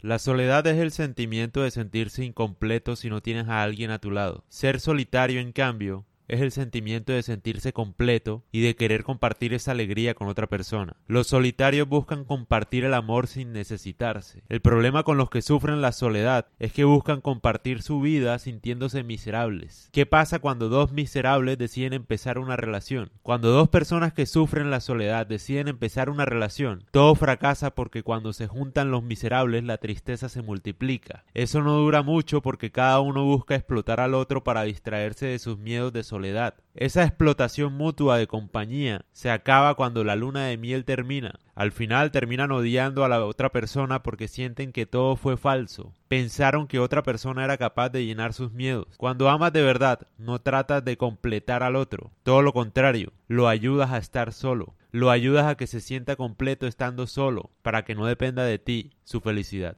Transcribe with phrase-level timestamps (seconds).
[0.00, 4.10] La soledad es el sentimiento de sentirse incompleto si no tienes a alguien a tu
[4.10, 4.44] lado.
[4.48, 9.72] Ser solitario, en cambio, es el sentimiento de sentirse completo y de querer compartir esa
[9.72, 10.96] alegría con otra persona.
[11.06, 14.42] Los solitarios buscan compartir el amor sin necesitarse.
[14.48, 19.02] El problema con los que sufren la soledad es que buscan compartir su vida sintiéndose
[19.02, 19.88] miserables.
[19.92, 23.10] ¿Qué pasa cuando dos miserables deciden empezar una relación?
[23.22, 28.32] Cuando dos personas que sufren la soledad deciden empezar una relación, todo fracasa porque cuando
[28.32, 31.24] se juntan los miserables la tristeza se multiplica.
[31.34, 35.58] Eso no dura mucho porque cada uno busca explotar al otro para distraerse de sus
[35.58, 36.54] miedos de soledad soledad.
[36.74, 41.38] Esa explotación mutua de compañía se acaba cuando la luna de miel termina.
[41.54, 45.92] Al final terminan odiando a la otra persona porque sienten que todo fue falso.
[46.08, 48.86] Pensaron que otra persona era capaz de llenar sus miedos.
[48.96, 52.12] Cuando amas de verdad, no tratas de completar al otro.
[52.22, 54.74] Todo lo contrario, lo ayudas a estar solo.
[54.90, 58.92] Lo ayudas a que se sienta completo estando solo, para que no dependa de ti
[59.04, 59.76] su felicidad.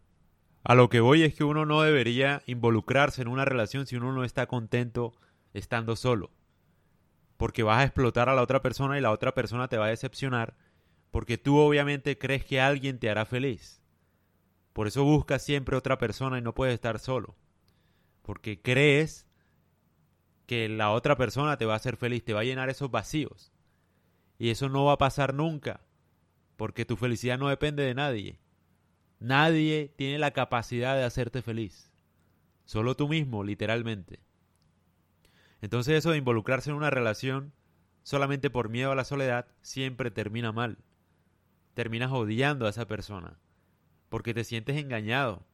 [0.62, 4.12] A lo que voy es que uno no debería involucrarse en una relación si uno
[4.12, 5.14] no está contento
[5.54, 6.30] estando solo.
[7.36, 9.90] Porque vas a explotar a la otra persona y la otra persona te va a
[9.90, 10.56] decepcionar
[11.10, 13.82] porque tú obviamente crees que alguien te hará feliz.
[14.72, 17.36] Por eso buscas siempre otra persona y no puedes estar solo.
[18.22, 19.26] Porque crees
[20.46, 23.52] que la otra persona te va a hacer feliz, te va a llenar esos vacíos.
[24.38, 25.80] Y eso no va a pasar nunca,
[26.56, 28.38] porque tu felicidad no depende de nadie.
[29.18, 31.92] Nadie tiene la capacidad de hacerte feliz.
[32.64, 34.20] Solo tú mismo, literalmente.
[35.60, 37.52] Entonces eso de involucrarse en una relación
[38.02, 40.78] solamente por miedo a la soledad siempre termina mal.
[41.74, 43.38] Terminas odiando a esa persona,
[44.08, 45.46] porque te sientes engañado.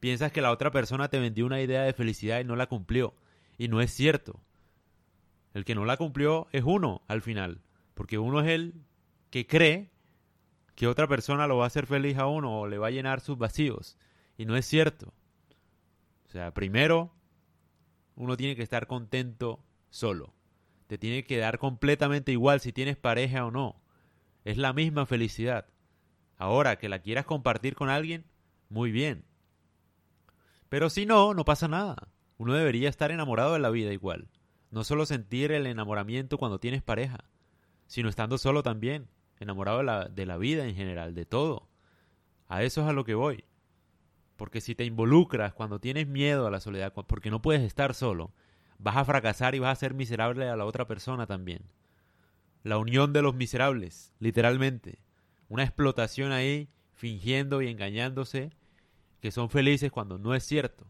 [0.00, 3.14] Piensas que la otra persona te vendió una idea de felicidad y no la cumplió,
[3.56, 4.40] y no es cierto.
[5.54, 7.62] El que no la cumplió es uno al final,
[7.94, 8.74] porque uno es el
[9.30, 9.90] que cree
[10.74, 13.20] que otra persona lo va a hacer feliz a uno o le va a llenar
[13.20, 13.98] sus vacíos,
[14.36, 15.12] y no es cierto.
[16.26, 17.10] O sea, primero
[18.18, 20.34] uno tiene que estar contento solo.
[20.88, 23.80] Te tiene que dar completamente igual si tienes pareja o no.
[24.44, 25.66] Es la misma felicidad.
[26.36, 28.24] Ahora, que la quieras compartir con alguien,
[28.68, 29.24] muy bien.
[30.68, 32.08] Pero si no, no pasa nada.
[32.38, 34.28] Uno debería estar enamorado de la vida igual.
[34.72, 37.24] No solo sentir el enamoramiento cuando tienes pareja,
[37.86, 41.68] sino estando solo también, enamorado de la, de la vida en general, de todo.
[42.48, 43.44] A eso es a lo que voy.
[44.38, 48.32] Porque si te involucras cuando tienes miedo a la soledad, porque no puedes estar solo,
[48.78, 51.64] vas a fracasar y vas a ser miserable a la otra persona también.
[52.62, 55.00] La unión de los miserables, literalmente.
[55.48, 58.52] Una explotación ahí, fingiendo y engañándose
[59.20, 60.86] que son felices cuando no es cierto.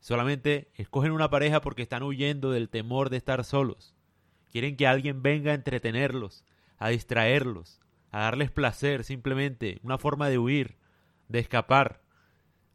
[0.00, 3.94] Solamente escogen una pareja porque están huyendo del temor de estar solos.
[4.52, 6.44] Quieren que alguien venga a entretenerlos,
[6.76, 7.80] a distraerlos,
[8.10, 10.76] a darles placer, simplemente una forma de huir,
[11.28, 12.03] de escapar.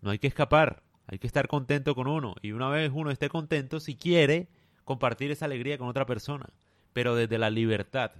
[0.01, 2.35] No hay que escapar, hay que estar contento con uno.
[2.41, 4.47] Y una vez uno esté contento, si quiere,
[4.85, 6.49] compartir esa alegría con otra persona.
[6.93, 8.11] Pero desde la libertad,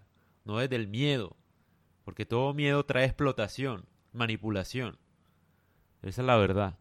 [0.46, 1.36] no desde el miedo.
[2.04, 4.98] Porque todo miedo trae explotación, manipulación.
[6.02, 6.78] Esa es la verdad.